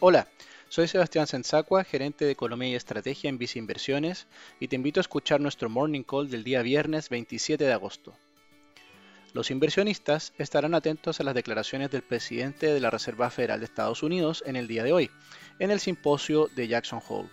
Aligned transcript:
Hola, 0.00 0.28
soy 0.68 0.86
Sebastián 0.86 1.26
Sensacua, 1.26 1.82
gerente 1.82 2.24
de 2.24 2.30
Economía 2.30 2.68
y 2.68 2.74
Estrategia 2.76 3.28
en 3.28 3.36
Visa 3.36 3.58
Inversiones, 3.58 4.28
y 4.60 4.68
te 4.68 4.76
invito 4.76 5.00
a 5.00 5.02
escuchar 5.02 5.40
nuestro 5.40 5.68
Morning 5.68 6.04
Call 6.04 6.30
del 6.30 6.44
día 6.44 6.62
viernes 6.62 7.08
27 7.08 7.64
de 7.64 7.72
agosto. 7.72 8.14
Los 9.32 9.50
inversionistas 9.50 10.34
estarán 10.38 10.76
atentos 10.76 11.18
a 11.18 11.24
las 11.24 11.34
declaraciones 11.34 11.90
del 11.90 12.02
presidente 12.02 12.72
de 12.72 12.78
la 12.78 12.90
Reserva 12.90 13.28
Federal 13.28 13.58
de 13.58 13.64
Estados 13.64 14.04
Unidos 14.04 14.44
en 14.46 14.54
el 14.54 14.68
día 14.68 14.84
de 14.84 14.92
hoy, 14.92 15.10
en 15.58 15.72
el 15.72 15.80
simposio 15.80 16.46
de 16.54 16.68
Jackson 16.68 17.02
Hole. 17.08 17.28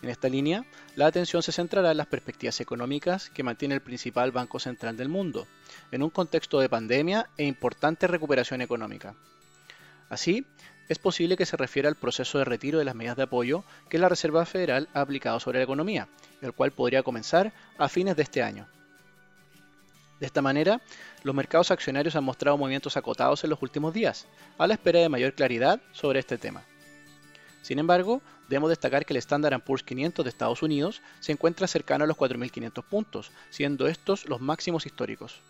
En 0.00 0.10
esta 0.10 0.28
línea, 0.28 0.64
la 0.94 1.06
atención 1.06 1.42
se 1.42 1.50
centrará 1.50 1.90
en 1.90 1.96
las 1.96 2.06
perspectivas 2.06 2.60
económicas 2.60 3.30
que 3.30 3.42
mantiene 3.42 3.74
el 3.74 3.82
principal 3.82 4.30
banco 4.30 4.60
central 4.60 4.96
del 4.96 5.08
mundo, 5.08 5.48
en 5.90 6.04
un 6.04 6.10
contexto 6.10 6.60
de 6.60 6.68
pandemia 6.68 7.30
e 7.36 7.44
importante 7.44 8.06
recuperación 8.06 8.60
económica. 8.60 9.16
Así, 10.08 10.46
es 10.88 10.98
posible 10.98 11.36
que 11.36 11.46
se 11.46 11.56
refiera 11.56 11.88
al 11.88 11.94
proceso 11.94 12.38
de 12.38 12.44
retiro 12.44 12.78
de 12.78 12.84
las 12.84 12.94
medidas 12.94 13.16
de 13.16 13.22
apoyo 13.22 13.64
que 13.88 13.98
la 13.98 14.08
Reserva 14.08 14.44
Federal 14.44 14.88
ha 14.92 15.00
aplicado 15.00 15.40
sobre 15.40 15.58
la 15.58 15.64
economía, 15.64 16.08
el 16.42 16.52
cual 16.52 16.72
podría 16.72 17.02
comenzar 17.02 17.52
a 17.78 17.88
fines 17.88 18.16
de 18.16 18.22
este 18.22 18.42
año. 18.42 18.66
De 20.20 20.26
esta 20.26 20.42
manera, 20.42 20.80
los 21.22 21.34
mercados 21.34 21.70
accionarios 21.70 22.16
han 22.16 22.24
mostrado 22.24 22.56
movimientos 22.56 22.96
acotados 22.96 23.42
en 23.44 23.50
los 23.50 23.62
últimos 23.62 23.92
días, 23.92 24.26
a 24.58 24.66
la 24.66 24.74
espera 24.74 25.00
de 25.00 25.08
mayor 25.08 25.34
claridad 25.34 25.80
sobre 25.92 26.20
este 26.20 26.38
tema. 26.38 26.62
Sin 27.62 27.78
embargo, 27.78 28.20
debemos 28.48 28.68
destacar 28.68 29.06
que 29.06 29.14
el 29.14 29.18
Standard 29.18 29.62
Poor's 29.62 29.82
500 29.82 30.24
de 30.24 30.28
Estados 30.28 30.62
Unidos 30.62 31.02
se 31.20 31.32
encuentra 31.32 31.66
cercano 31.66 32.04
a 32.04 32.06
los 32.06 32.16
4.500 32.16 32.84
puntos, 32.84 33.32
siendo 33.50 33.88
estos 33.88 34.28
los 34.28 34.40
máximos 34.40 34.86
históricos. 34.86 35.40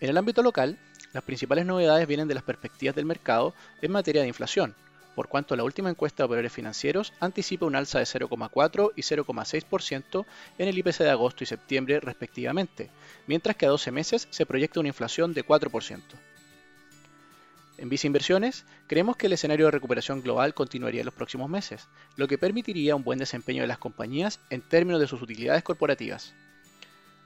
En 0.00 0.10
el 0.10 0.16
ámbito 0.18 0.42
local, 0.42 0.78
las 1.12 1.24
principales 1.24 1.66
novedades 1.66 2.06
vienen 2.06 2.28
de 2.28 2.34
las 2.34 2.42
perspectivas 2.42 2.94
del 2.94 3.04
mercado 3.04 3.54
en 3.82 3.92
materia 3.92 4.22
de 4.22 4.28
inflación, 4.28 4.74
por 5.14 5.28
cuanto 5.28 5.56
la 5.56 5.64
última 5.64 5.90
encuesta 5.90 6.22
de 6.22 6.26
operadores 6.26 6.52
financieros 6.52 7.12
anticipa 7.20 7.66
un 7.66 7.76
alza 7.76 7.98
de 7.98 8.04
0,4 8.04 8.92
y 8.96 9.02
0,6% 9.02 10.24
en 10.58 10.68
el 10.68 10.78
IPC 10.78 10.98
de 10.98 11.10
agosto 11.10 11.44
y 11.44 11.46
septiembre 11.46 12.00
respectivamente, 12.00 12.90
mientras 13.26 13.56
que 13.56 13.66
a 13.66 13.70
12 13.70 13.90
meses 13.90 14.28
se 14.30 14.46
proyecta 14.46 14.80
una 14.80 14.88
inflación 14.88 15.34
de 15.34 15.44
4%. 15.44 16.00
En 17.78 17.88
Visa 17.88 18.06
Inversiones, 18.06 18.66
creemos 18.86 19.16
que 19.16 19.26
el 19.26 19.32
escenario 19.32 19.64
de 19.64 19.70
recuperación 19.72 20.20
global 20.20 20.52
continuaría 20.52 21.00
en 21.00 21.06
los 21.06 21.14
próximos 21.14 21.48
meses, 21.48 21.88
lo 22.16 22.28
que 22.28 22.36
permitiría 22.36 22.94
un 22.94 23.04
buen 23.04 23.18
desempeño 23.18 23.62
de 23.62 23.68
las 23.68 23.78
compañías 23.78 24.38
en 24.50 24.60
términos 24.60 25.00
de 25.00 25.06
sus 25.06 25.22
utilidades 25.22 25.62
corporativas. 25.62 26.34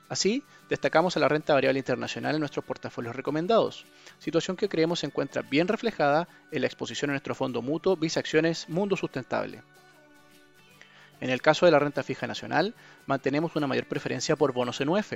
Así, 0.08 0.44
destacamos 0.68 1.16
a 1.16 1.20
la 1.20 1.28
renta 1.28 1.54
variable 1.54 1.78
internacional 1.78 2.34
en 2.34 2.40
nuestros 2.40 2.64
portafolios 2.64 3.16
recomendados, 3.16 3.86
situación 4.18 4.56
que 4.56 4.68
creemos 4.68 5.00
se 5.00 5.06
encuentra 5.06 5.42
bien 5.42 5.66
reflejada 5.66 6.28
en 6.50 6.60
la 6.60 6.66
exposición 6.66 7.10
a 7.10 7.14
nuestro 7.14 7.34
fondo 7.34 7.62
mutuo 7.62 7.96
Visa 7.96 8.20
Acciones 8.20 8.68
Mundo 8.68 8.96
Sustentable. 8.96 9.62
En 11.20 11.30
el 11.30 11.40
caso 11.40 11.64
de 11.64 11.72
la 11.72 11.78
renta 11.78 12.02
fija 12.02 12.26
nacional, 12.26 12.74
mantenemos 13.06 13.56
una 13.56 13.66
mayor 13.66 13.86
preferencia 13.86 14.36
por 14.36 14.52
bonos 14.52 14.80
en 14.82 14.90
UF, 14.90 15.14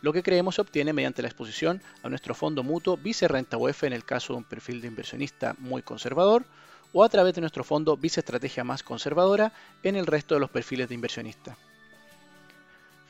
lo 0.00 0.12
que 0.12 0.22
creemos 0.22 0.54
se 0.54 0.62
obtiene 0.62 0.94
mediante 0.94 1.20
la 1.20 1.28
exposición 1.28 1.82
a 2.02 2.08
nuestro 2.08 2.34
fondo 2.34 2.62
mutuo 2.62 2.96
Vice 2.96 3.28
Renta 3.28 3.58
UF 3.58 3.84
en 3.84 3.92
el 3.92 4.04
caso 4.04 4.32
de 4.32 4.38
un 4.38 4.44
perfil 4.44 4.80
de 4.80 4.88
inversionista 4.88 5.54
muy 5.58 5.82
conservador, 5.82 6.46
o 6.92 7.04
a 7.04 7.08
través 7.10 7.34
de 7.34 7.42
nuestro 7.42 7.62
fondo 7.62 7.96
Vice 7.96 8.20
Estrategia 8.20 8.64
más 8.64 8.82
conservadora 8.82 9.52
en 9.82 9.96
el 9.96 10.06
resto 10.06 10.34
de 10.34 10.40
los 10.40 10.50
perfiles 10.50 10.88
de 10.88 10.94
inversionista. 10.94 11.56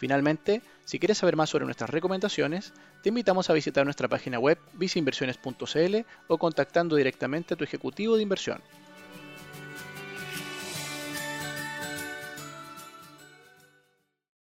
Finalmente, 0.00 0.62
si 0.86 0.98
quieres 0.98 1.18
saber 1.18 1.36
más 1.36 1.50
sobre 1.50 1.66
nuestras 1.66 1.90
recomendaciones, 1.90 2.72
te 3.02 3.10
invitamos 3.10 3.50
a 3.50 3.52
visitar 3.52 3.84
nuestra 3.84 4.08
página 4.08 4.38
web 4.38 4.58
viceinversiones.cl 4.72 5.96
o 6.26 6.38
contactando 6.38 6.96
directamente 6.96 7.52
a 7.52 7.56
tu 7.58 7.64
ejecutivo 7.64 8.16
de 8.16 8.22
inversión. 8.22 8.62